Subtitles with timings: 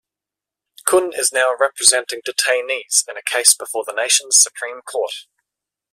[0.83, 5.27] Kun is now representing detainees in a case before the nation's Supreme Court.